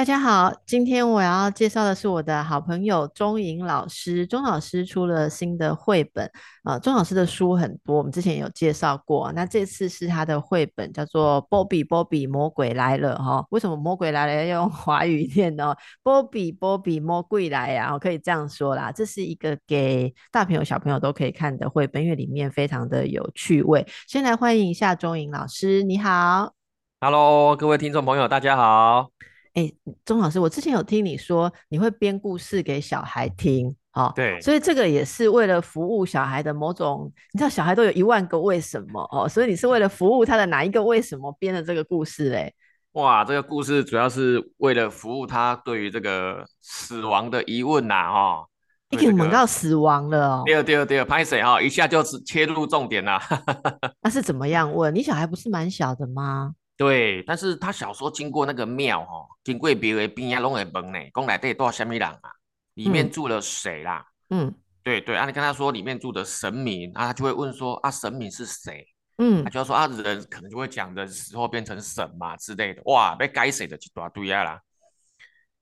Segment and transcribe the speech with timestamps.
[0.00, 4.26] 大家好，今天我要介绍的是我的好朋友钟颖老师。
[4.26, 6.24] 钟老师出了新的绘本
[6.64, 9.30] 啊，钟老师的书很多，我们之前有介绍过。
[9.34, 13.44] 那这次是他的绘本，叫做《波比波比魔鬼来了》哈。
[13.50, 15.76] 为什么魔鬼来了要用 华语念呢？
[16.02, 18.90] 波比波比魔鬼来呀，可以这样说啦。
[18.90, 23.86] 这是一个给大朋友小朋友都可以看的绘本，因为里面非常的有趣味。
[24.08, 26.54] 先来欢迎一下钟颖老师，你好
[27.02, 29.10] ，Hello，各位听众朋友，大家好。
[29.54, 29.72] 哎，
[30.04, 42.54] 钟老师，我之前有听你说你会编故事给小孩听，哦，对，所以这个也是为了服务小孩的某种，你知道小孩都有一万个为什么哦，所以你是为了服务他的哪一个为什么编的这个故事嘞？
[42.92, 48.46] 哇，这个故事主要是为了服务他对于这个死亡的疑问呐，哈，
[48.90, 53.20] 一个问到死亡了哦，第二第二第二拍谁哈，一下就是切入重点了，
[54.02, 54.94] 那是怎么样问？
[54.94, 56.52] 你小孩不是蛮小的吗？
[56.80, 62.32] 对，但是他小时候经过那个庙哈，经过庙的边啊，拢会问呢，讲内底住什么人啊？
[62.72, 64.02] 里面住了谁啦？
[64.30, 68.86] 嗯，对对，啊，你跟他说里面住的神明，啊，他就会问说啊，神明是谁？
[69.18, 74.62] 嗯，他就要说啊，人可能就会讲人死后变成神嘛之类的，哇，被该死的一大堆啊啦，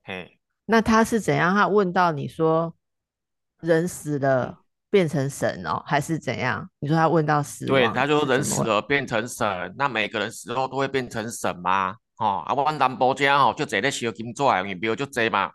[0.05, 1.53] 嘿，那他是怎样？
[1.53, 2.77] 他问到你说
[3.59, 4.61] 人死了。
[4.91, 6.69] 变成神哦，还是怎样？
[6.79, 11.97] 你说他问到死，对，他就说人死了变成神，那每个人死后都会变成神吗？
[12.17, 15.51] 哦，啊，我南部家吼就坐咧烧金纸，你比如就坐嘛，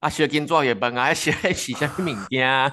[0.00, 2.72] 啊，烧金纸也问 啊，烧是啥物物件？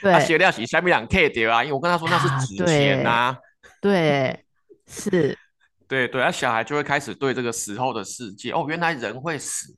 [0.00, 1.62] 对，啊，烧了是啥物人刻掉啊？
[1.62, 3.38] 因为我跟他说那是纸钱呐，啊，
[3.80, 4.44] 对，
[4.86, 5.38] 是，
[5.86, 9.76] 对对，啊，小孩就会开始对这个死后的世界，哦，原来人会死，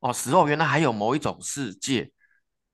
[0.00, 2.10] 哦，死后原来还有某一种世界。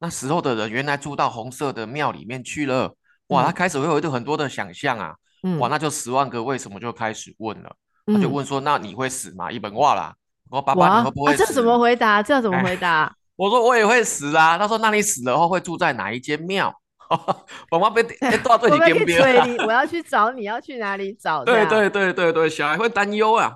[0.02, 2.92] 那时候的人原来住到红色的庙里面去了，
[3.28, 3.44] 哇！
[3.44, 5.14] 他开始会有一个很多的想象啊，
[5.44, 5.68] 嗯、哇！
[5.68, 7.72] 那就十万个为什么就开始问了，
[8.08, 10.12] 嗯、他就问说：“那你会死吗？”一本话啦，
[10.50, 12.20] 我说：“爸爸，你会不会死？”啊、这怎么回答？
[12.20, 13.14] 这怎么回答？
[13.36, 16.74] 我说：“我也会死啊。”他说：“那你死了后会住在哪一间庙？”
[17.70, 19.20] 爸爸别别多对你跟别，
[19.64, 21.44] 我要去找你，要去哪里找？
[21.44, 23.54] 对对对对对，小孩会担忧啊。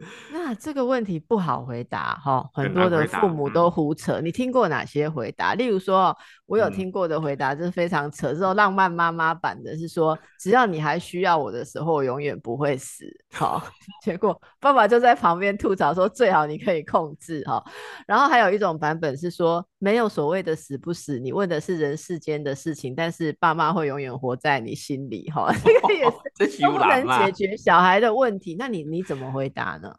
[0.32, 4.20] 那这个问题不好回答哈，很多的父母都胡扯。
[4.20, 5.54] 你听过哪些回答？
[5.54, 6.16] 例如说，
[6.50, 13.04] 我有听过的回答就是非常扯，这种浪漫妈妈版的是说，只要你还需要我的时候，我永远不会死。
[13.32, 13.64] 好，
[14.02, 17.64] 结果爸爸就在旁边吐槽说，最好你可以控制哈。
[18.04, 25.54] 然后还有一种版本是说，没有所谓的死不死，你问的是人世间的事情，但是爸妈会永远活在你心里哈。
[25.62, 26.04] 这个也
[26.50, 29.94] 是 都不能解决小孩的问题，那你你怎么回答呢？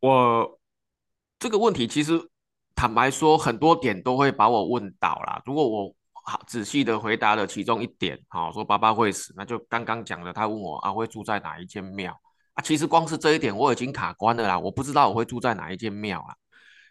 [0.00, 0.58] 我
[1.38, 2.20] 这个问题其实
[2.76, 5.40] 坦白说，很多点都会把我问倒啦。
[5.46, 12.12] 如果我好仔细的回答了其中一点，好说爸爸会死，那就刚刚讲的，他问我啊会住在哪一间庙
[12.52, 12.62] 啊？
[12.62, 16.34] 其实光是这一点我已经卡关了啦，我不知道我会住在哪一间庙啊。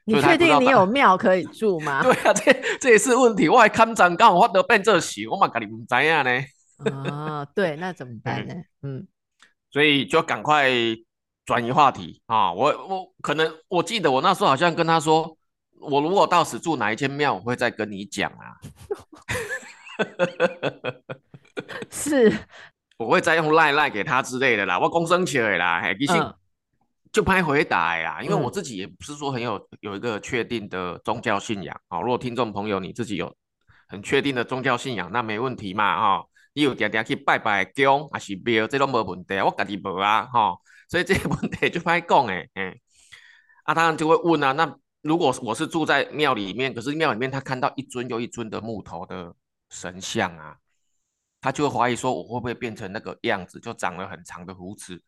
[0.06, 2.01] 你确定你有庙可以住吗？
[2.03, 3.47] 对啊，这这也是问题。
[3.47, 7.12] 我还看长刚我都变这事，我嘛跟你不知道呢。
[7.12, 8.56] 啊，对，那怎么 办呢？
[8.81, 9.07] 嗯，嗯，
[9.72, 10.68] 所以就赶快。
[11.45, 12.51] 转移话题啊！
[12.51, 15.34] 我我可能我记得我那时候好像跟他说，
[15.80, 18.58] 我如果到时住哪一间庙，我会再跟你讲啊。
[21.90, 22.31] 是，
[22.97, 24.78] 我会再用赖赖给他之类的啦。
[24.80, 26.13] 我公生起来啦，其实
[27.12, 28.22] 就拍回答呀。
[28.22, 32.02] 因为我自己也不是说很有有一个确定的宗教信仰啊。
[32.02, 33.34] 如果听众朋友你自己有
[33.88, 36.25] 很确定的宗教信仰，那没问题嘛哈。
[36.53, 39.36] 你有点点去拜拜宫还是庙，这都没问题。
[39.36, 40.57] 我自己没啊哈。
[40.90, 42.75] 所以这个问题就不爱讲哎，哎，
[43.63, 44.52] 啊，当然就会问啊。
[44.52, 49.31] 那如果我是住在庙里面，可是庙里面他看到一尊又一尊的木头的
[49.69, 50.57] 神像啊，
[51.39, 54.99] 他就会怀疑说，我会不会变成那个样子，就长了很长的胡子，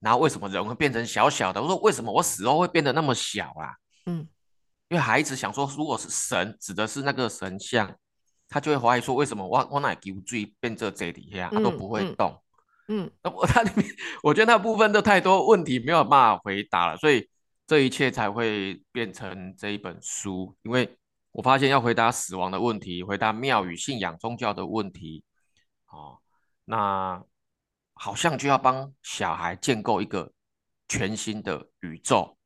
[0.00, 1.60] 然后为什么人会变成小小的？
[1.60, 3.76] 我说为什么我死后会变得那么小啊？
[4.06, 4.26] 嗯，
[4.88, 7.94] 因为孩子想说，如果是神指的是那个神像，
[8.48, 12.30] 他就会怀疑说，为什么我我哪丢罪变这这底下，他都不会动。
[12.88, 13.86] 嗯那嗯，我 他里面，
[14.22, 17.28] 我觉得那部分都太多问题没有办法回答了，所以
[17.66, 20.56] 这一切才会变成这一本书。
[20.62, 20.98] 因为
[21.30, 25.24] 我发现要回答死亡的问题，回答庙宇信仰宗教的问题，
[25.86, 26.18] 哦，
[26.64, 27.22] 那
[27.94, 30.32] 好像就要帮小孩建构一个
[30.88, 32.36] 全新的宇宙，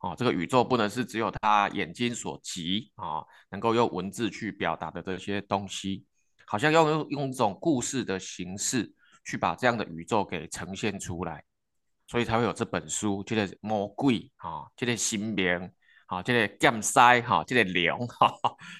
[0.00, 6.04] 哦，这个宇宙不能是只有他眼睛所及啊，能够用文字去表达的这些东西，
[6.46, 8.94] 好像要用用一种故事的形式。
[9.26, 11.42] 去把这样的宇宙给呈现出来，
[12.06, 15.70] 所以才会有这本书，这个魔鬼啊，这个神明
[16.06, 18.32] 啊，这个剑塞哈，这个龙哈，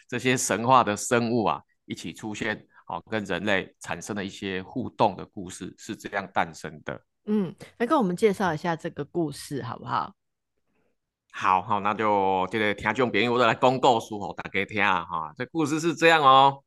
[0.08, 7.00] 这些神话的生物啊，一起出现，好跟人类产生了一些互动的故事，是这样诞生的。
[7.26, 10.14] 嗯，来跟我们介绍一下这个故事好不好？
[11.32, 15.32] 好好，那就这个听众朋友，我来公告书哦大家听哈。
[15.36, 16.62] 这故事是这样哦，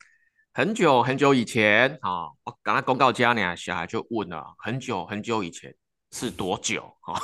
[0.54, 5.74] 很久很久以前啊，我刚刚公告家呢，小孩就问了，很久很久以前
[6.12, 7.19] 是多久啊？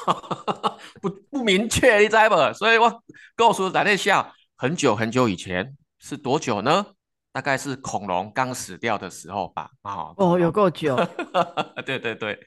[1.02, 2.54] 不不明确，你知不？
[2.54, 3.04] 所以我
[3.36, 6.86] 告诉咱那下，很久很久以前是多久呢？
[7.32, 9.70] 大概是恐龙刚死掉的时候吧。
[9.82, 10.96] 啊，哦，有够久。
[11.86, 12.40] 对对对，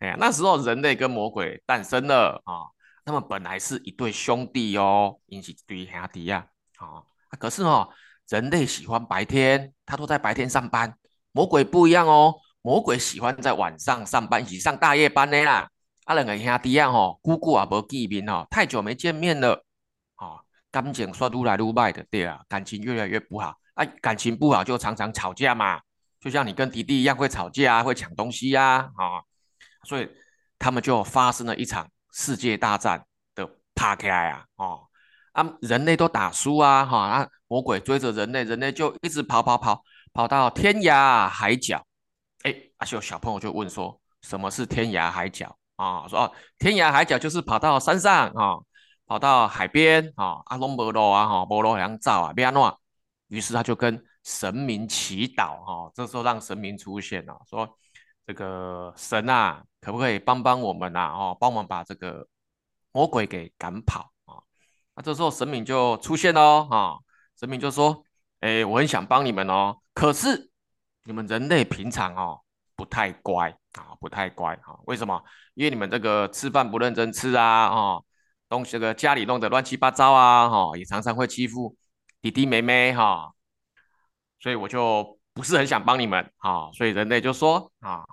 [0.00, 2.66] 哎呀，那时候人类跟魔鬼诞生了啊。
[3.04, 6.46] 他们本来是一对兄弟哦，一起对兄弟呀。
[6.78, 7.02] 啊，
[7.38, 7.88] 可是哦，
[8.28, 10.92] 人类喜欢白天，他都在白天上班。
[11.32, 15.68] 魔鬼不一样哦，魔鬼喜欢在晚上上班，一起上大夜班的啦。
[16.12, 19.64] 啊，两个兄弟呀，吼，久久也无见面哦，太久没见面了。
[20.16, 20.36] 啊，
[20.70, 23.56] 感情说愈来愈坏的，对啊，感情越来越不好。
[23.74, 25.80] 啊，感情不好就常常吵架嘛，
[26.20, 29.24] 就像你跟弟弟一样会吵架，会抢东西呀，啊，
[29.84, 30.08] 所以
[30.58, 34.86] 他们就发生了一场世界大战的打起来啊，哦，
[35.32, 39.82] 啊，人类都打输啊，哈，啊，魔鬼追着人类，人类就一直跑跑跑，
[40.12, 41.82] 跑到天涯海角，
[42.42, 46.08] 哎，啊，就小朋友就问说，什么是天涯海角啊？
[46.08, 48.56] 说哦，天涯海角就是跑到山上啊，
[49.06, 52.80] 跑到海边啊，阿龙伯罗啊，哈，无路通走啊，要安诺？
[53.28, 57.68] 于是他就跟神明祈祷，哈，这时候让神明出现了，说
[58.26, 61.12] 这个神啊，可不可以帮帮我们啊？
[61.12, 62.26] 哦，帮忙把这个
[62.92, 64.36] 魔鬼给赶跑啊！
[64.94, 66.98] 那这时候神明就出现了，啊，
[67.40, 68.04] 神明就说，
[68.40, 70.50] 哎，我很想帮你们哦，可是
[71.04, 72.40] 你们人类平常哦
[72.76, 75.22] 不太乖啊，不太乖啊，为什么？
[75.54, 78.04] 因为你们这个吃饭不认真吃啊，哦，
[78.48, 81.76] 东西这个家里弄得乱七八糟啊，哈，也常常会欺负。
[82.20, 83.32] 弟弟妹妹哈，
[84.38, 88.04] 所以我就不是很想帮你们哈，所以人类就说啊，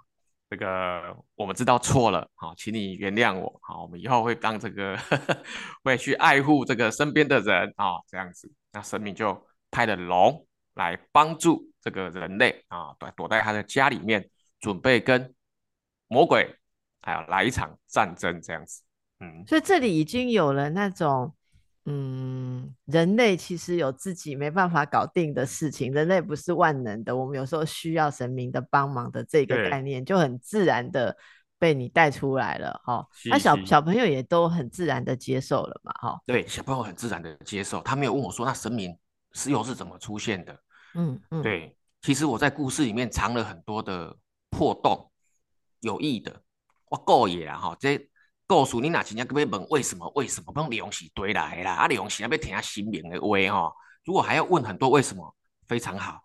[0.50, 5.38] 这个我们知道错了，好，请你原谅我，好，我们以后会当这个呵呵
[5.84, 14.28] 会去爱护这个身边的人啊，这样子，那神明就派了龙来帮助这个人类啊，躲躲在他的家里面，
[14.60, 15.36] 准备跟
[16.10, 16.54] 魔鬼
[17.02, 18.82] 还有来一场战争这样子，
[19.22, 21.34] 嗯，所以这里已经有了那种。
[21.86, 31.18] 嗯，人类其实有自己没办法搞定的事情，人类不是万能的，我们有时候需要神明的帮忙的这个概念，就很自然的
[31.58, 33.04] 被你带出来了哈。
[33.26, 36.22] 那、啊、小小朋友也都很自然的接受了嘛哈。
[36.28, 38.96] 对，小朋友很自然的接受，他没有问我说那神明
[39.32, 40.56] 是又是怎么出现的。
[40.94, 44.16] 嗯嗯，对，其实我在故事里面藏了很多的
[44.52, 45.09] 破洞，
[45.82, 46.42] 有意的，
[46.90, 48.00] 我够也啦吼这。
[48.48, 50.12] 告诉你，若真正要问为什么？
[50.16, 51.74] 为什么不用用是对来啦？
[51.74, 53.72] 啊，用是要听神明的话吼。
[54.04, 55.36] 如果还要问很多为什么，
[55.68, 56.20] 非常好。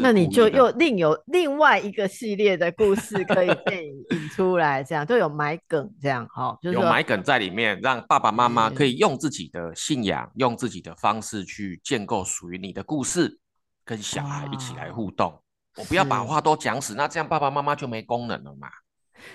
[0.00, 13.38] 那你就又另有另外一个系列的故事可以被引出来，这样就有埋梗，这样哈，就是、有埋梗在里面，让爸爸妈妈可以用自己的信仰，用自己的方式去建构属于你的故事，
[13.84, 15.40] 跟小孩一起来互动。
[15.76, 18.68] 我不要把话都讲死，那这样爸爸妈妈就没功能了嘛。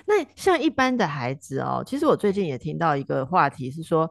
[0.05, 4.09] 那像一般的孩子哦，其实我最近也听到一个话题是说，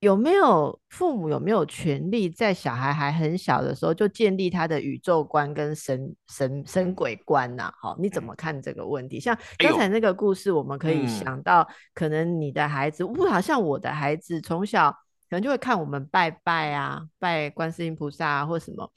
[0.00, 7.72] 有没有父母有没有权利在小孩还很小的时候就建立他的宇宙观跟神神神鬼观呐？
[7.80, 9.18] 好，你怎么看这个问题？
[9.18, 14.92] 像刚才那个故事，我们可以想到，可能你的孩子，不好像我的孩子从小
[15.28, 18.88] 可能就会看我们拜拜啊，拜观世音菩萨啊，或什么。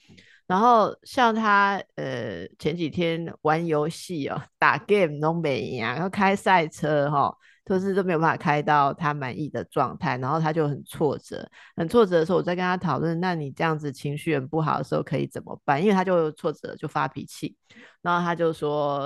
[0.52, 7.38] 然后像他呃前几天玩游戏哦，打 game 都没赢，然后开赛车哈、哦。
[7.64, 15.82] 都是都没有办法开到他满意的状态，然后他就很挫折，很挫折的时候，我在跟他讨论，那你这样子情绪很不好的时候可以怎么办？
[15.82, 17.56] 因为他就挫折就发脾气，
[18.02, 18.98] 然后他就说，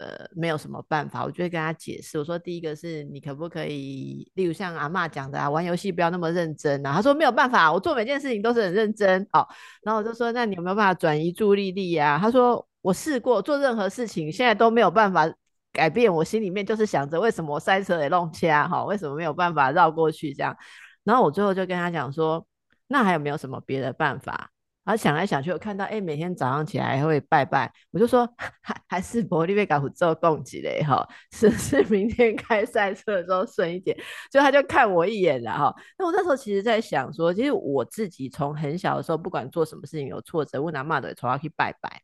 [0.00, 1.24] 呃，没有什么办法。
[1.24, 6.92] 我就会跟他解释，我说第一个是你可不可以，例如像阿嬷讲的啊，玩游戏不要那么认真啊。
[6.92, 9.24] 他说没有办法，我做每件事情都是很认真。
[9.30, 9.48] 好，
[9.82, 12.18] 然后我就说，那你有没有办法转移注意力呀？
[12.20, 15.32] 他说我试过做任何事情，现在都没有办法。
[15.72, 20.56] 改变，我心里面就是想着为什么我塞车也弄掐哈，为什么没有办法绕过去这样？
[21.04, 22.46] 然后我最后就跟他讲说，
[22.88, 24.50] 那还有没有什么别的办法？
[24.82, 28.28] 然后想来想去，我看到哎、欸，每天早上起来还会拜拜，我就说
[28.62, 33.96] 还还是伯利贝卡虎做供给嘞哈，是不 是明天开赛车的时候顺一点？
[34.32, 35.74] 就他就看我一眼了哈。
[35.98, 42.02] 那我那时候其实在想说，其实我自己从很小的时候，不管做什么事情有挫折，问阿妈的，从要去拜拜，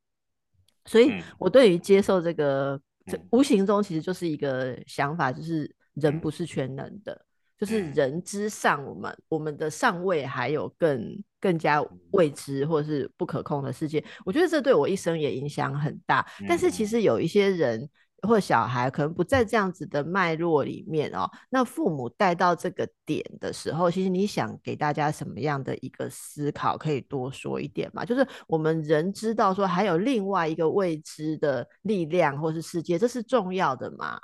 [0.85, 2.81] 所以我对于接受这个。
[3.07, 7.25] 这无形中其实就是一个想法，就是人不是全能的，
[7.59, 14.05] 就是人之上，我们我们的上位还有更更加未知或是不可控的世界。
[14.25, 16.27] 我觉得这对我一生也影响很大。
[16.49, 17.89] 但是其实有一些人
[18.23, 28.05] 或小孩可能不在这样子的脉络里面哦，那父母带到这个点的时候，其实你想给大家什么样的一个思考，可以多说一点嘛？
[28.05, 34.19] 就是我们人知道说还有另外一个未知的力量或是世界，这是重要的吗？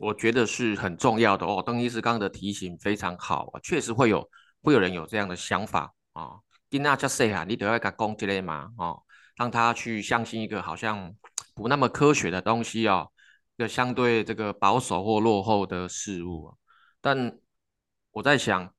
[0.00, 1.62] 我觉得是很重要的哦。
[1.66, 4.26] 邓医师刚刚的提醒非常好啊，确实会有
[4.62, 6.30] 会有人有这样的想法啊。
[6.70, 9.02] 那加说啊，你都要给他讲这类嘛，哦，
[9.36, 11.14] 让他去相信一个好像
[11.54, 13.10] 不那么科学的东西哦，
[13.56, 16.56] 一个相对这个保守或落后的事物。
[17.00, 17.38] 但
[18.10, 18.72] 我在想，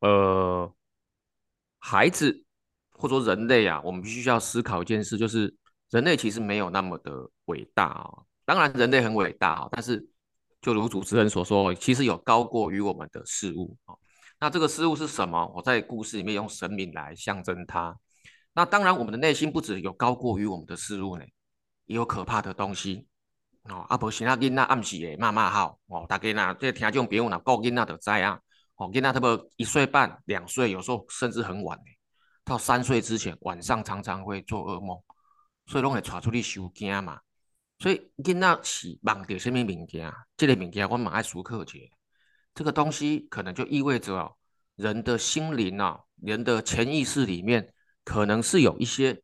[0.00, 0.72] 呃，
[1.78, 2.44] 孩子
[2.90, 5.54] 或者说人类啊，我们必须要思考一件事，就是
[5.90, 7.12] 人类其实没有那么的
[7.46, 8.26] 伟大啊、哦。
[8.44, 10.08] 当然，人类很伟大啊，但是
[10.62, 13.94] 就如主持人所说，其实有高过于我们的事物啊。
[14.40, 15.52] 那这个事物是什么？
[15.54, 17.98] 我在故事里面用神明来象征它。
[18.54, 21.24] 那当然，我们的内心不只有高过于我们的事物呢，
[21.88, 23.06] 也有可怕的东西
[23.64, 23.84] 哦。
[23.88, 26.06] 阿婆，其他囡仔暗时诶，骂骂好哦。
[26.08, 28.40] 大家呐，这听众朋友呐，顾囡仔就知啊。
[28.76, 31.84] 哦，囡仔特别一岁半、两岁，有时候甚至很晚呢，
[32.44, 34.96] 到三岁之前，晚上常常会做噩梦，
[35.66, 37.20] 所以拢会带出去收惊嘛。
[37.80, 40.12] 所以囡仔是梦到什么物件？
[40.36, 41.78] 这个物件我蛮爱思考者。
[42.54, 44.36] 这个东西可能就意味着哦，
[44.76, 47.72] 人的心灵啊，人的潜意识里面
[48.04, 49.20] 可能是有一些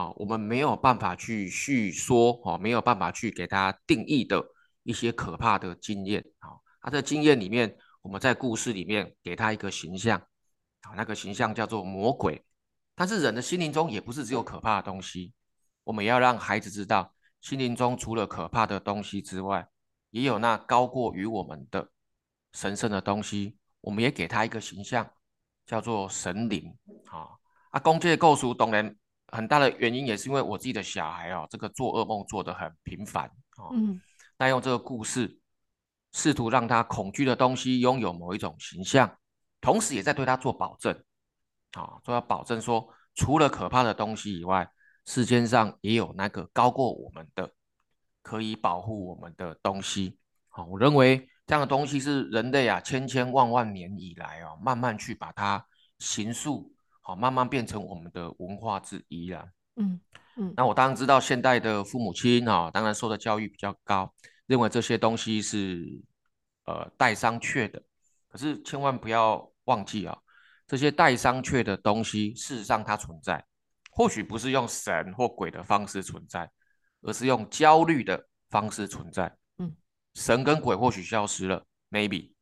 [0.00, 4.42] 啊，我们没有办法去叙说哦，没有办法去给它定义的
[4.82, 6.56] 一些可怕的经验啊。
[6.80, 10.18] 他的经验里面，我们在故事里面给他一个形象
[10.80, 12.42] 啊，那个形象叫做魔鬼。
[12.94, 15.34] 但是人的心灵中也不是只有可怕的东西，
[15.84, 17.14] 我们要让孩子知道。
[17.42, 19.68] 心灵中除了可怕的东西之外，
[20.10, 21.90] 也有那高过于我们的
[22.52, 23.58] 神圣的东西。
[23.82, 25.10] 我们也给他一个形象，
[25.66, 26.74] 叫做神灵。
[27.06, 27.28] 啊，
[27.70, 28.94] 阿公这个故事当然
[29.32, 33.24] 很大的原因也是因为我自己的小孩哦，这个做噩梦做得很频繁。
[33.24, 34.00] 啊，嗯，
[34.38, 35.38] 那用这个故事
[36.12, 39.16] 试图让他恐惧的东西拥有某一种形象，
[39.60, 40.94] 同时也在对他做保证。
[41.72, 44.70] 啊，做要保证说，除了可怕的东西以外。
[45.06, 47.50] 世间上也有那个高过我们的，
[48.22, 50.18] 可以保护我们的东西。
[50.48, 55.66] 好，我认为这样的东西是人类啊，千千万万年以来哦，慢慢去把它
[55.98, 56.70] 形塑，
[57.00, 59.46] 好，慢慢变成我们的文化之一啦。
[59.76, 60.00] 嗯
[60.36, 60.54] 嗯。
[60.56, 64.14] 那我当然知道，现代的父母亲啊，当然受的教育比较高，
[64.46, 66.02] 认为这些东西是
[66.66, 67.82] 呃带商榷的。
[68.28, 70.16] 可是千万不要忘记啊，
[70.66, 73.44] 这些带商榷的东西，事实上它存在。
[73.92, 76.48] 或许不是用神或鬼的方式存在，
[77.02, 79.36] 而是用焦虑的方式存在。
[79.58, 79.74] 嗯，
[80.14, 82.32] 神跟鬼或许消失了，maybe，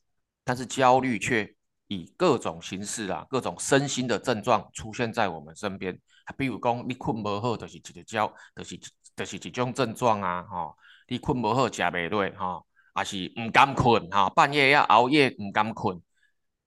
[0.45, 1.57] 但是焦虑却
[1.88, 5.99] 以各种形式啊，各种身心的症状出现在我们身边。
[6.37, 8.78] 比如讲，你困不好，就是一个焦，就是
[9.16, 10.42] 就是一种症状啊。
[10.45, 10.75] 哈、哦，
[11.09, 16.00] 你困不好，吃不对，哈、哦，还是唔敢困，哈、哦，半夜要熬夜唔敢困，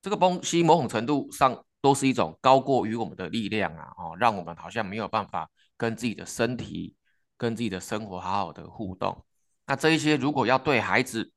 [0.01, 1.63] 这个东西某种程度上。
[1.83, 6.93] 都是一种高过于我们的力量啊，哦，让我们好像没有办法跟自己的身体、
[7.39, 9.25] 跟自己的生活好好的互动。
[9.65, 11.33] 那这一些如果要对孩子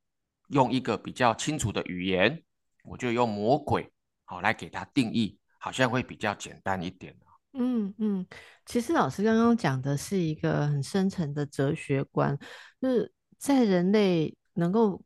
[0.49, 2.43] 用一个比较清楚的语言，
[2.85, 3.91] 我就用魔鬼
[4.25, 7.17] 好来给它定义，好像会比较简单一点。
[7.55, 8.27] 嗯嗯，
[8.65, 12.39] 其实老师刚刚讲的是一个很深层的哲学观，
[12.81, 15.03] 就是在人类能够。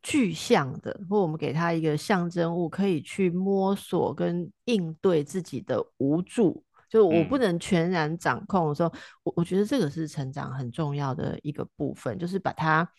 [0.00, 6.64] 具象的，或我们给他一个象征物，可以去摸索跟应对自己的无助。
[6.88, 8.92] 就我不能全然掌控的时候，
[9.22, 12.90] 我我觉得这个是成长很重要的一个部分，就是把它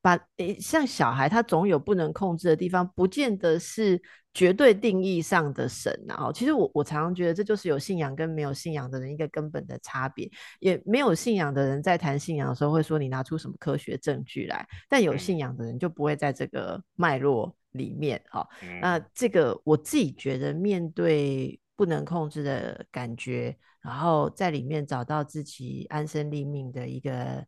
[0.00, 4.00] 把诶，像小孩他总有不能控制的地方，不见得是
[4.34, 5.92] 绝对定义上的神。
[6.06, 10.30] 然后，其实我我常常觉得这就是有信仰跟没有信仰的人一个根本的差别。
[10.60, 18.22] 也没有信仰的人在谈信仰的时候会说你拿出什么科学证据来，但有信仰的人就不会在这个脉络里面。
[18.28, 18.46] 哈，
[18.80, 21.58] 那这个我自己觉得面对。
[21.78, 27.46] 不能控制的感觉，然后在里面找到自己安身立命的一个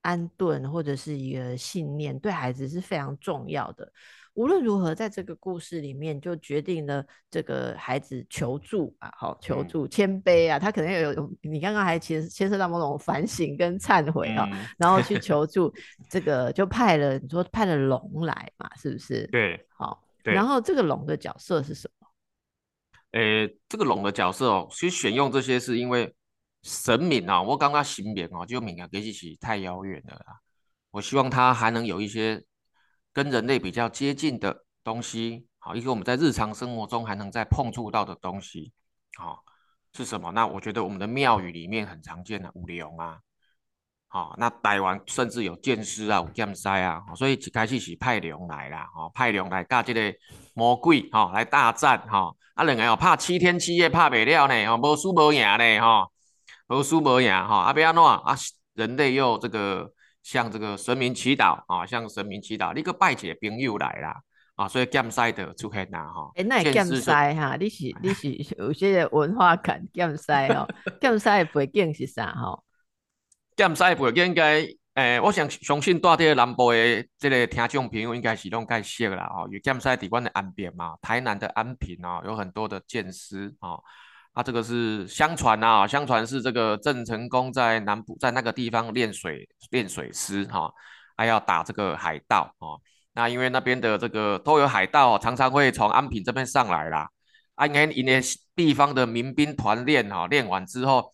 [0.00, 3.92] 安顿或者是一个信念，对孩子是非常重要的。
[4.32, 15.70] 无论如何，在这个故事里面就决定了这个孩子求助啊，好求助谦卑啊，他可能有有你刚刚还牵牵涉到某种反省跟忏悔啊，嗯、然后去 求助，
[16.08, 19.26] 这个就派了你说派了龙来嘛，是不是？
[19.26, 21.95] 对，好，然后这个龙的角色是什么？
[23.16, 26.14] 诶，这个龙的角色哦，其实选用这些是因为
[26.62, 30.38] 神明啊，我刚刚形名哦，就名啊，跟自己太遥远了啦。
[30.90, 32.44] 我希望它还能有一些
[33.14, 38.70] 跟人类比较接近的东西，好，一个我们在日常生活中还能再碰触到的东西，
[39.16, 39.42] 好，
[39.94, 40.30] 是什么？
[40.32, 43.18] 那我觉得我们的庙宇里面很常见的五龙啊，
[44.08, 50.14] 好，那台湾甚至有剑师啊，有剑师啊，所以一开始是派龙来啦，哈，派龙来跟这个
[50.56, 56.08] 魔鬼哈来大战哈，啊两个哦拍七天七夜拍不了呢，吼，无输无赢呢，哈，
[56.68, 58.34] 无输无赢哈，啊不要弄啊，
[58.72, 64.18] 人类又这个向这个神明祈祷啊，向神明祈祷，你个拜一个朋友来啦，
[64.54, 70.66] 啊，所以剑师的出现啦，哈，诶，那剑师哈，你是 你是有些文化感，剑师哦，
[70.98, 72.62] 剑师的背景是啥哈？
[73.54, 83.78] 剑师背景应该，诶、我想相信大啲南部的这个听众朋友应该是拢介识啦，吼，有剑师伫阮的安边嘛，台南的安平哦，有很多的剑师哦，
[84.32, 90.72] 啊，这个是相传啊，相传是这个郑成功在南部在那个地方练水练水师哈，
[91.14, 92.80] 还要打这个海盗哦，
[93.12, 97.06] 那因为那边的这个都有海盗，常常会从安平这边上来啦，
[97.56, 98.18] 啊，因为因为
[98.54, 101.12] 地方的民兵团练哈，练完之后。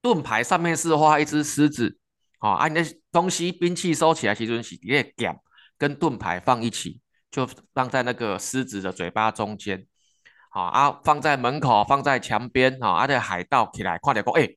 [0.00, 1.98] 盾牌上面是画一只狮子，
[2.40, 5.38] 哦，啊，你的东西兵器收起来，其实是直接剑
[5.76, 9.86] 跟盾牌放一起，就放在那个狮子的嘴巴中间，
[10.50, 14.48] 好啊，放在门口，放在墙边，哈，啊，这海盗起来看到讲，哎，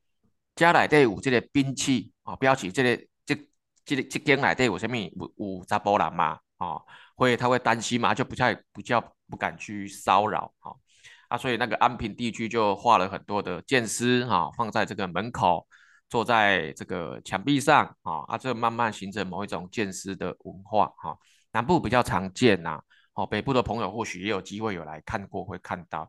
[0.55, 3.35] 家内底有这个兵器，啊，标记这个这
[3.83, 6.79] 这个这间内底有什么有有查甫人嘛，啊，
[7.15, 10.75] 会他会担心嘛，就不太不叫不敢去骚扰，哈。
[11.29, 15.65] 啊，所以那个安平地区就画了很多的剑狮哈，放在这个门口，
[16.11, 21.17] 坐在这个墙壁上啊，啊，这慢慢形成某一种剑师的文化哈。
[21.53, 22.81] 南部比较常见呐，
[23.13, 26.01] 哦，北部的朋友或许也有机会有来看过，会看到，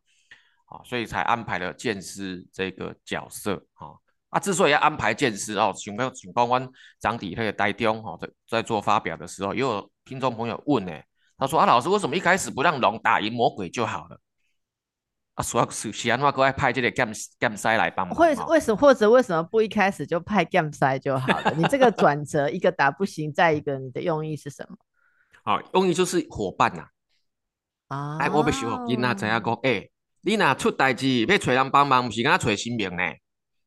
[0.66, 3.94] 啊，所以才安排了剑师这个角色啊。
[4.30, 10.92] 啊，之所以要安排剑师哦，请问请帮我张底那个台中哈，在在做发表的时候，也有听众朋友问呢，
[11.38, 14.18] 他说啊，老师为什么一开始不让龙打赢魔鬼就好了？
[15.34, 17.10] 啊，所以是是安怎阁爱派这个剑
[17.40, 18.14] 剑师来帮忙？
[18.14, 21.52] 会为什么或者为什么不一开始就派剑师就好了？
[21.56, 24.76] 你这个转折，一个打不行，再一个你的用意是什么？
[25.42, 26.82] 好、哦，用意就是伙伴呐、
[27.88, 27.96] 啊。
[27.96, 33.02] 啊，哎，我要想囡仔知影讲，哎、欸，你若出代志要找人帮忙，不是敢找新明呢？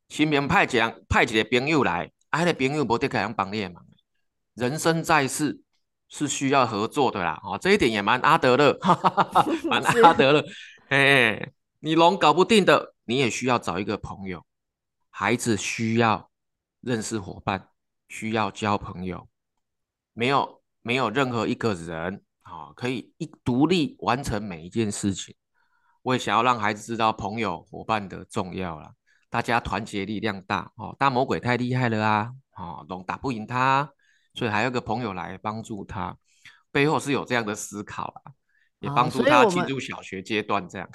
[0.09, 3.83] 新明派一人派一个朋友来，啊，那个朋友无得个人帮你的忙。
[4.53, 5.59] 人生在世
[6.09, 8.77] 是需要合作的啦，哦，这一点也蛮阿德勒，
[9.67, 10.45] 蛮 阿德勒，
[10.89, 11.51] 哎。
[11.85, 14.43] 你龙搞不定的，你也需要找一个朋友。
[15.11, 16.31] 孩子需要
[16.81, 17.69] 认识伙伴，
[18.07, 19.29] 需要交朋友。
[20.11, 25.35] 没有没有任何一个人啊，可以一独立完成每一件事情。
[26.01, 28.91] 我也想要让孩子知道朋友伙伴的重要了。
[29.29, 30.95] 大家团结力量大哦。
[30.97, 33.87] 大魔鬼太厉害了啊，啊，龙打不赢他，
[34.33, 36.17] 所以还有个朋友来帮助他。
[36.71, 38.33] 背后是有这样的思考啊。
[38.79, 40.89] 也帮助他进入小学阶段，这样。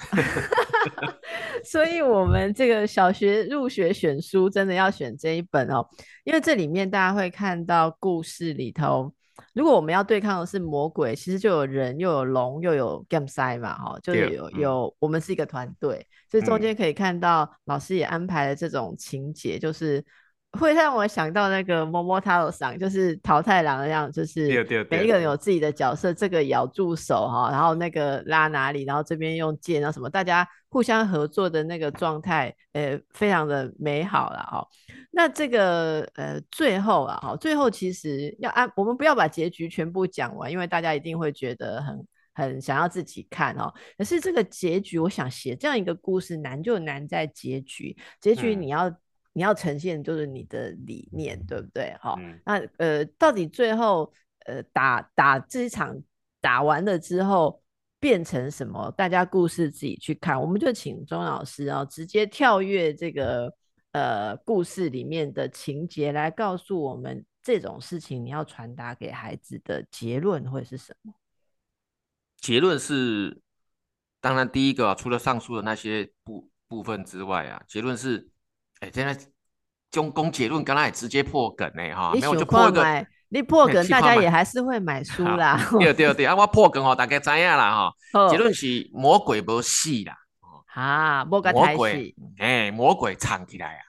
[1.63, 5.85] 所以，我们这个小学入学选书真的要选这一本哦，
[6.23, 9.13] 因为这里面大家会看到故事里头，
[9.53, 20.03] 如果我们要对抗的是魔鬼，其实就有人，又有龙，又有剑师嘛，哈，就有有我们是一个团队，所以中间可以看到老师也安排了这种情节，就是。
[20.59, 24.47] 会让我想到那个《桃太郎》上，就是桃太郎那样，就是
[24.89, 34.67] 每一个人有自己的角色，这个咬住手哈，然后那个拉哪里，然后这边用剑啊什么，大家互相合作的那个状态，呃，非常的美好了哈。
[35.11, 43.73] 那这个呃最后啊哈，最后其实要按我们不要把结局全部讲完，因为大家一定会觉得很很想要自己看哦。
[43.97, 48.93] 可是这个结局，我想写这样一个故事难就难在结局，结局你要。
[49.31, 51.95] 嗯你要呈现就是你的理念，对不对？
[52.01, 54.11] 哈、嗯，那呃，到底最后
[54.45, 55.97] 呃打打这一场
[56.41, 57.63] 打完了之后
[57.97, 58.91] 变成什么？
[58.97, 60.37] 大家故事自己去看。
[60.37, 63.55] 我们就请钟老师啊，直接跳跃这个
[63.93, 71.13] 呃故事里面的情节来告诉我们这种事情，你要传达给孩子的结论会是什么？
[72.35, 73.39] 结论是，
[74.19, 78.27] 当然第一个、啊、除了上述的那些部部分之外啊，结论是。
[78.81, 79.17] 哎、欸，现在
[79.89, 85.59] 中公结论，刚才也直接破梗呢，哈，没有就破梗，你破梗， 大家也还是会买书啦。
[85.71, 90.17] 对对对，啊，我破梗哦，大家知影啦，哈，结论是魔鬼无死啦，
[90.67, 93.79] 哈，魔鬼，哎，魔鬼藏起来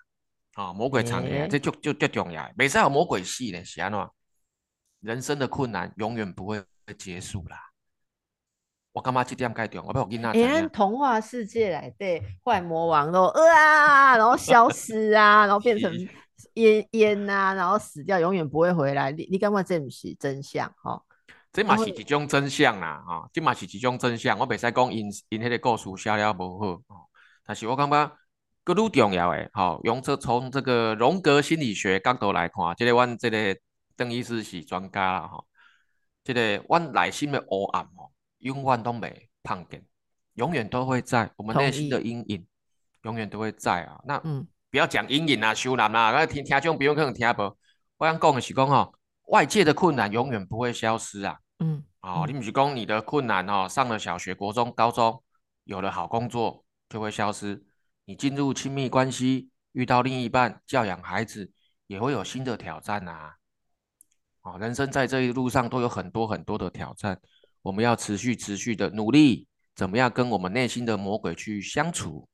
[0.55, 4.09] 啊，哦，魔鬼藏起来，这就就最重要，没事有魔鬼戏呢，是安怎？
[5.01, 6.63] 人生的困难永远不会
[6.97, 7.59] 结束啦。
[8.93, 9.83] 我干嘛去这点改掉？
[9.87, 10.35] 我不要跟他讲。
[10.35, 15.91] 连童话世界来对坏魔王都啊，然后消失啊， 然后变成
[16.55, 19.11] 烟烟啊，然后死掉，永远不会回来。
[19.11, 20.71] 你你干嘛这不是真相？
[20.83, 21.03] 吼、哦，
[21.53, 24.39] 这嘛是一种真相啦，吼、哦，这嘛是一种真相。
[24.39, 27.09] 我袂使讲因因迄个故事写了无好，哦，
[27.47, 28.13] 但是我感觉
[28.63, 33.57] 更重要诶，吼，用这从这个荣格心理学角度来看，这个阮即个
[33.97, 35.43] 邓医师是专家啦，哈，
[36.23, 38.12] 这个阮内心的黑暗哦，
[38.43, 39.85] 永远都没碰见，
[40.35, 42.47] 永远都会在我们内心的阴影，
[43.03, 44.01] 永远都会在啊。
[44.05, 47.43] 那嗯，不要讲阴影啊、修男啊，那听听众不用可能听不，
[47.99, 48.93] 我想讲的是讲哦，
[49.29, 51.39] 外界的困难永远不会消失啊。
[51.59, 55.23] 嗯，哦，你不是讲你的困难哦，上了小学、国中、高中，
[55.65, 57.65] 有了好工作就会消失。
[58.05, 61.53] 你进入亲密关系，遇到另一半，教养孩子，
[61.87, 63.37] 也会有新的挑战、啊。
[64.43, 67.21] 哦，人生在这一路上都有很多很多的挑战，
[67.63, 72.29] 我们要持续持续的努力，怎么样跟我们内心的魔鬼去相处？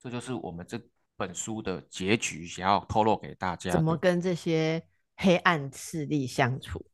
[0.00, 0.80] 这就是我们这
[1.16, 3.70] 本书的结局，想要透露给大家。
[3.70, 4.82] 怎么跟这些
[5.16, 6.84] 黑暗势力相处？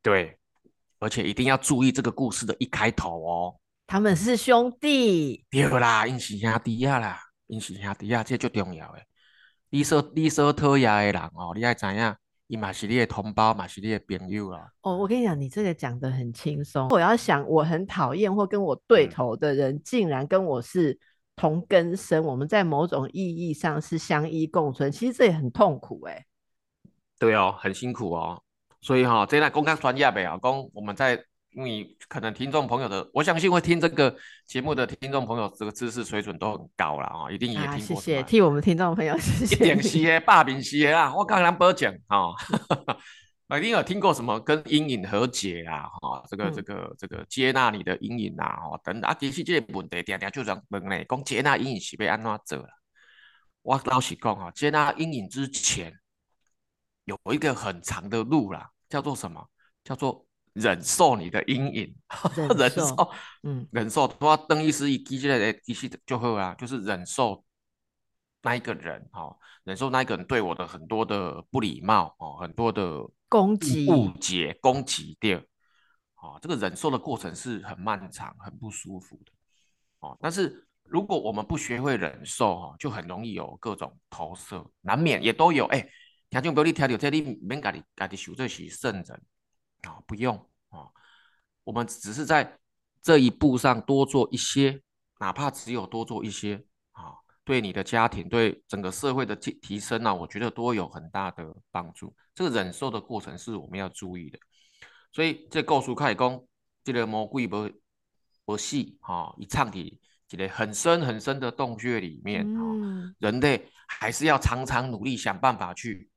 [0.00, 0.38] 对，
[0.98, 5.44] 而且一定要注意这个故事的一开头哦，他们是兄弟。
[5.50, 7.20] 对啦，因是兄弟呀啦。
[7.46, 9.04] 因是兄弟啊，这最重要诶。
[9.68, 14.68] 你说你说讨厌的人哦，你要知影，伊嘛是你的同胞，嘛是你的朋友啊。
[14.82, 16.88] 哦，我跟你讲，你这个讲的很轻松。
[16.88, 20.98] 我要想，我很讨厌或跟我对头的人，嗯、竟然跟我是
[21.36, 24.92] 同根生，我们在某种意义上是相依共存。
[24.92, 26.26] 其实这也很痛苦哎、欸。
[27.18, 28.42] 对哦，很辛苦哦。
[28.80, 31.24] 所以哈、哦，这来公开专业呗啊，讲我们在。
[31.56, 34.14] 你可能听众朋友的，我相信会听这个
[34.46, 37.78] 节目的听众朋友，这个知识水准都很高了啊，一定也听过。
[37.78, 39.54] 谢谢，替我们听众朋友 谢谢。
[39.54, 42.34] 一点些 霸屏些啊，我刚刚不讲啊，
[43.56, 52.68] 一定有听过什么跟阴影和解啊，哈，这个这个这个接纳你的阴影啊，哦等等啊，其实这个问题点点就这样问嘞，讲接纳阴影是被安怎做啦？
[53.62, 55.92] 我老实讲啊，接纳阴影之前
[57.04, 59.46] 有一个很长的路啦，叫做什么？
[59.84, 60.26] 叫做。
[60.54, 61.94] 忍受你的阴影，
[62.56, 63.10] 忍受，
[63.42, 64.10] 嗯，忍受。
[64.20, 67.44] 我邓医师一记起来，其实就会啊，就是忍受
[68.40, 75.38] 那一个人，哈，忍受那一个人对我的很多的不礼貌，哦，很多的攻击、误解、攻击掉，
[76.22, 79.32] 哦，这个忍受的过程是很漫长、很不舒服的，
[79.98, 80.16] 哦。
[80.20, 85.66] 但是如果我们不学会忍受，哈，就很容易有各种投射，难免也都有。
[85.66, 85.90] 哎、欸，
[86.30, 89.22] 听众朋友，你听到这你，免家己家己想这是圣人。
[89.84, 90.36] 啊、哦，不用
[90.68, 90.92] 啊、哦，
[91.64, 92.58] 我们只是在
[93.02, 94.80] 这一步上多做一些，
[95.20, 96.56] 哪怕只有多做一些
[96.92, 102.14] 啊、哦，对你的家庭、对整个社会的提提升呢、啊，我觉得都有很大的帮助。
[102.34, 104.38] 这个忍受的过程是我们要注意的。
[105.12, 106.40] 所以这告诉开讲，
[106.82, 107.70] 这个魔鬼不
[108.44, 109.78] 不死哈，一藏在
[110.26, 116.10] 这个很深很深的洞穴里面啊、嗯哦，人类还是要常常努力想办法去。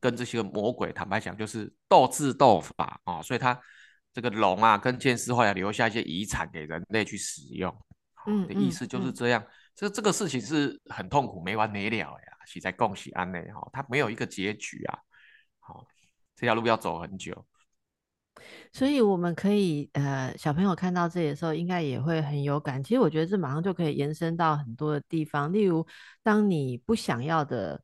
[0.00, 3.58] 跟这些魔鬼坦白讲，就是斗智斗法啊、哦，所以他
[4.12, 7.74] 这个龙啊，跟剑士后来留下一些遗产给人类去使用，
[8.26, 9.44] 嗯，的意思就是这样。
[9.74, 14.98] 这、嗯嗯、这个事情是很痛苦，没完没了呀，是在共喜安内哈，他没有一个结局啊，
[15.60, 15.86] 好、哦，
[16.34, 17.46] 这条路要走很久。
[18.72, 22.82] 所以我们可以呃，小朋友看到这里的时候，应该也会很有感。
[22.82, 25.86] 其实我觉得这马上就可以延伸到很多的地方，例如
[26.22, 27.82] 当你不想要的。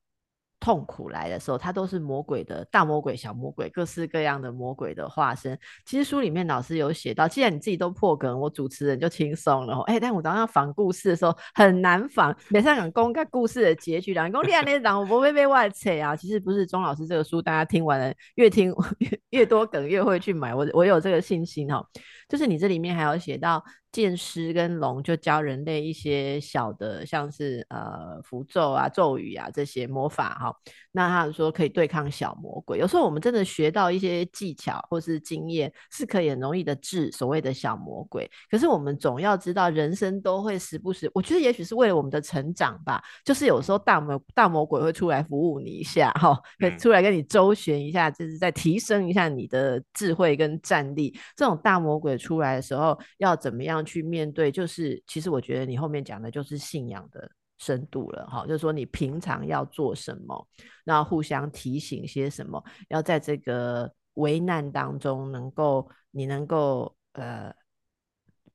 [0.64, 5.59] 痛苦来的时候，它都是魔鬼的大魔鬼、小魔鬼，各式各样的魔鬼的化身。
[5.85, 9.79] 其实书里面老师有写到，既然你自己都破梗，我主持人就轻松了。
[9.83, 16.16] 哎、欸，但我当要仿故事的时候很难仿，没上讲公开故事的结局，两公厉害那档我不会被外扯啊。
[16.16, 21.87] 其实不是钟老师这个书，大家听完了越听 越越多梗越会去买，我我有这个信心哦。
[22.27, 23.62] 就是你这里面还有写到。
[23.95, 30.53] 剑师跟龙就教人类一些小的，像是呃符咒啊、咒语啊这些魔法哈。
[30.91, 32.77] 那他说可以对抗小魔鬼。
[32.79, 38.29] 有时候我们真的学到一些技巧或是经验，是可以很容易的治所谓的小魔鬼。
[38.51, 43.01] 可是我们总要知道，人生都会时不时，我觉得也许是为了我们的成长吧。
[43.25, 51.17] 就是有时候大魔大魔鬼会出来服务你一下哈，可以出来跟你周旋一下，就是在提升一下你的智慧跟战力。
[51.37, 60.49] 这种大魔鬼出来的时候，要怎么样去面对，就是其实我觉得你后面讲的就是信仰的深度了哈，就是说你平常要做什么，
[60.85, 67.55] 然后互相提醒些什么，要在这个危难当中能够你能够呃，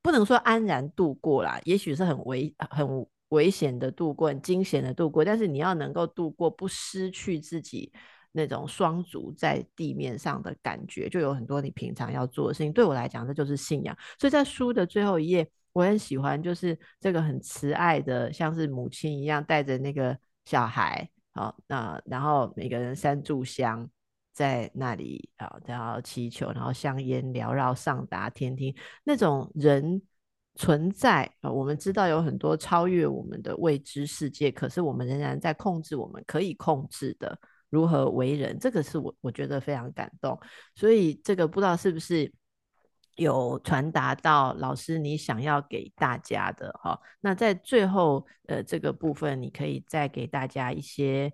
[0.02, 2.88] 不能说安然度过啦，也许是很危很
[3.30, 7.92] 危险的度过，很惊险的度过，但是你要能够度过，不失去自己。
[8.32, 12.72] 那种双足在地面上的感觉，就有很多你平常要做的事情。
[12.72, 13.98] 对我来讲，这就是信仰。
[14.20, 23.90] 所以在书的最后一页，我很喜欢，就是这个很慈爱的，像是母亲一样带着那个小孩，好，那然后每个人三炷香
[24.32, 30.02] 在那里啊，然后祈求，然后香烟缭绕上达天庭，那种人
[30.56, 37.40] 存在啊，我们知道有很多超越我们的未知世界，可是我们仍然在控制我们可以控制的
[37.70, 40.40] 如何为人，这个是我我觉得非常感动。
[40.76, 42.32] 所以这个不知道是不是
[43.16, 47.00] 有传达到老师你想要给大家的哈？
[47.22, 51.32] 那在最后呃这个部分，你可以再给大家一些。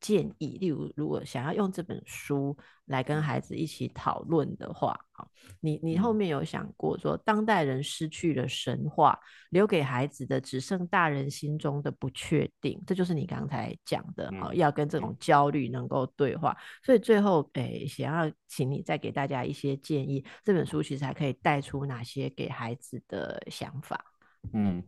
[0.00, 5.28] 建议，例如，如果想要用这本书来跟孩子一起讨论的话，好，
[5.60, 9.18] 你你后面有想过说，当代人失去了神话，
[9.50, 16.56] 留给孩子的只剩大人心中的不确定，这就是你刚才讲的，好，要跟这种焦虑能够对话。
[16.82, 24.04] 所以最后，诶，想要请你再给大家一些建议，这本书其实还可以带出哪些给孩子的想法？
[24.52, 24.82] 嗯，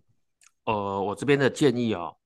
[0.64, 2.16] 呃，我这边的建议哦。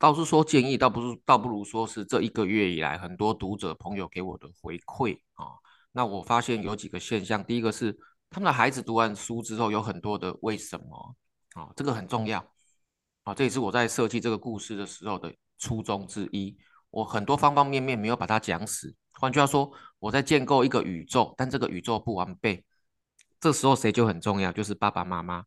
[0.00, 5.44] 倒是说建议，倒不是，倒不如说是这一个月以来很多读者朋友给我的回馈啊。
[5.92, 7.92] 那我发现有几个现象，第一个是
[8.30, 11.14] 他们的孩子读完书之后有很多的为什么
[11.52, 12.42] 啊，这个很重要
[13.24, 16.56] 啊，这也是我在设计这个故事的时候的初衷之一。
[16.88, 22.64] 我很多方方面面没有把它讲死，换句话说，我在建构一个宇宙，但这个宇宙不完备，
[23.38, 25.44] 这时候谁就很重要，就是爸爸妈妈。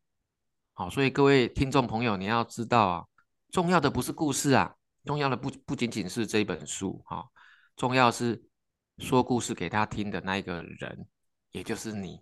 [0.73, 3.05] 好，所以各位听众朋友，你要知道啊。
[3.53, 7.29] 重要的不是故事啊，重要的不不仅仅是这本书哈、哦，
[7.75, 8.43] 重要是
[8.97, 11.07] 说故事给他听的那一个人，
[11.51, 12.19] 也就是你。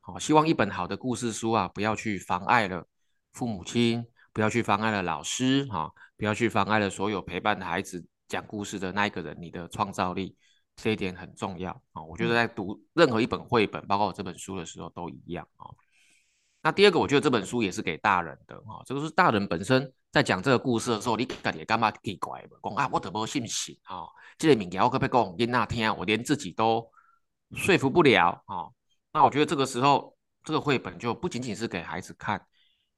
[0.00, 2.86] 好、哦，希望一本好的故事书啊，不要去妨碍了
[3.32, 10.36] 父母亲，不要去妨碍了老师哈、哦，不要去妨碍了所有陪伴孩子讲故事的那一个人，你的创造力，
[10.76, 12.04] 这一点很重要啊、哦。
[12.04, 15.66] 我觉得在读任何一本绘本，包括我这本书的时候都一样啊。
[15.66, 15.74] 哦
[16.62, 21.64] 那第二个，我觉得这本书也是给大人的哈，这个是大人本身在讲这个故事的时候，你感觉
[22.00, 22.70] 奇怪不？
[22.70, 24.06] 讲啊，我怎么信心啊？
[24.38, 25.92] 这个名言我可不可以讲给那听？
[25.96, 26.88] 我连自己都
[27.56, 28.70] 说服不了啊。
[29.12, 32.40] 那我觉得这个时候，这个绘本就不仅仅是给孩子看，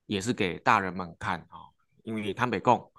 [0.04, 1.72] 也是给大人们看啊。
[2.04, 2.90] 因为他们讲，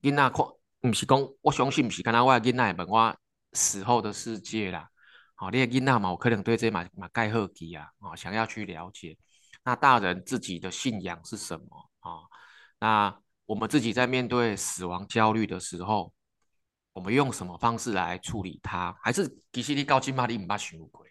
[0.00, 0.46] 给那看，
[0.80, 3.14] 不是讲我相信不是跟他我给那本我
[3.52, 4.88] 死后的世界啦。
[5.34, 9.18] 好，你给那嘛，我可能对这嘛嘛盖好奇啊，啊，想要去了解。
[9.64, 12.24] 那大人自己的信仰是什么啊？
[12.80, 16.12] 那我们自己在面对死亡焦虑的时候，
[16.92, 18.94] 我们用什么方式来处理它？
[19.02, 21.04] 还是其实你到今嘛你唔捌想过，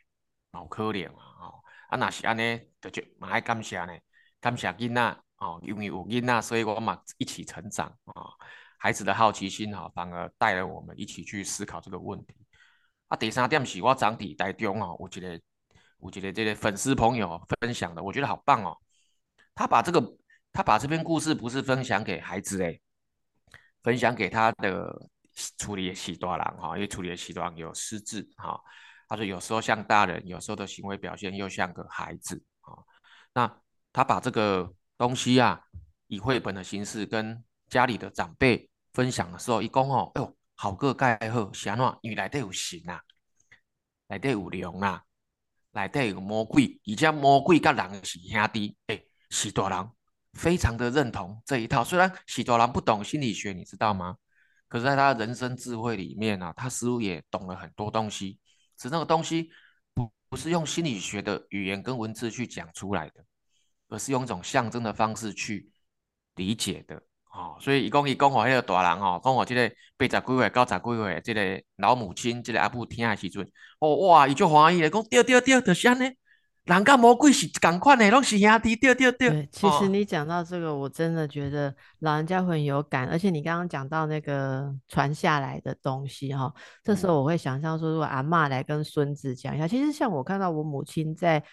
[0.51, 1.23] 好可怜啊！
[1.39, 3.93] 哦，啊，那是安尼，就就蛮爱感谢呢，
[4.39, 8.29] 感谢囡仔哦，因为有囡仔，所以我们一起成长啊。
[8.77, 12.35] 孩子的好奇心哈，反而带了我们一起去思考这个问题。
[13.07, 15.41] 啊，第三点是我长在台中哦，我觉得。
[15.97, 18.77] 我觉得这个粉丝朋友分享的，我觉得好棒哦。
[19.55, 19.99] 他把这个，
[20.55, 22.79] 他把这篇故事不是分享给孩子哎，
[23.83, 24.89] 分享给他的
[25.57, 28.57] 处理的喜多郎哈，因为处理的喜多郎有失智哈。
[29.09, 32.71] 他说有时候像大人，有时候的行为表现又像个孩子啊。
[33.33, 35.59] 那他把这个东西啊，
[36.07, 43.01] 以绘本的形式跟家里的长辈分享的时候，一讲哦，哎呦，好个盖好，啥喏，原来都有神啊，
[44.07, 45.03] 来都有龙啊。
[45.71, 49.93] 来带有魔鬼，而且魔鬼跟人是兄弟，哎，喜多郎
[50.35, 51.83] 非常的认同这一套。
[51.83, 54.15] 虽然喜多郎不懂心理学，你知道吗？
[54.67, 58.39] 可是在他人生智慧里面啊，他似乎也懂了很多东西。
[58.77, 59.49] 只是那个东西
[59.93, 63.23] 不不是用心理学的语言跟文字去讲出来的，
[63.87, 65.71] 而是用一种象征的方式去
[66.35, 67.01] 理解的。
[67.31, 73.45] 哦，所以伊讲伊讲话迄个大人哦，讲我这个八十几岁、九十几岁，这个老母亲、这个阿布听的时阵，
[73.79, 76.09] 哦哇，伊就欢喜咧，讲对对对，就是安尼，
[76.65, 79.29] 人甲魔鬼是共款的，拢是兄弟，对对对。
[79.29, 91.43] 对，其实你讲到这个，我真的觉得老人家会很有感，而且你刚刚讲到那个传下来的东西哈，这时候我会想象说，如果阿妈来跟孙子讲一下，其实像我看到我母亲在。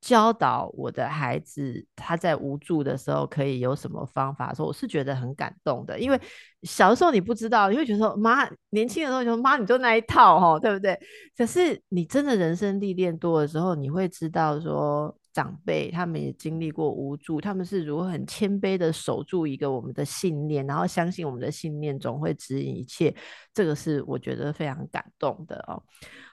[0.00, 4.54] 教导我的孩子，他在无助的时候可以有什么方法？
[4.54, 6.20] 说我是觉得很感动的，因为
[6.62, 10.98] 小的时候你不知道，你会觉得说妈，年轻的时候就说妈，你就那一套哈，对不对？
[11.36, 15.16] 可是你真的人生历练多的时候，你会知道说。
[15.30, 23.14] 长辈他们也经历过无助，他们是如何很谦卑的守住一个我们的信念，然后相信我们的信念总会指引一切。
[23.54, 25.80] 这个是我觉得非常感动的哦。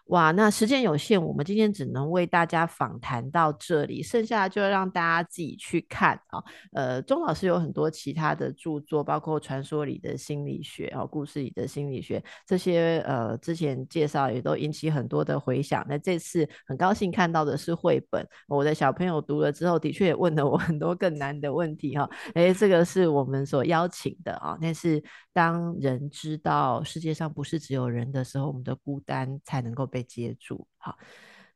[0.08, 6.44] 哇，那时间有限，我们今天只能为大家访谈到这里，剩下就让大家自己去看啊。
[6.74, 15.86] 呃，钟老师有很多其他的著作，包括传说里的心理学啊，故事里的心理学这些，呃，之前介绍也都引起很多的回响。
[15.88, 18.96] 那这次很高兴看到的是绘本，我的小。
[18.96, 22.10] 朋友读了之后，的确也问了我很多更难的问题哈。
[22.34, 24.58] 哎，这个是我们所邀请的啊。
[24.62, 30.68] 但是当人知道世界上不是只有人的时候，我们的孤单才能够被接住。
[30.76, 30.98] 好，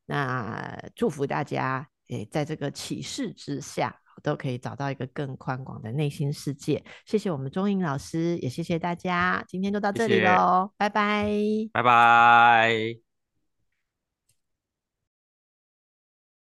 [0.06, 6.82] 那祝福大家，诶，在这个启示之下，都可以找到一个更宽广的内心世界。
[7.04, 11.28] 谢谢我们钟颖老师，也谢谢大家，今天就到这里喽，拜拜，
[11.70, 13.09] 拜拜。